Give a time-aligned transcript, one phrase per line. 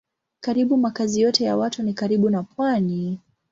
[0.41, 3.19] Karibu makazi yote ya watu ni karibu na pwani.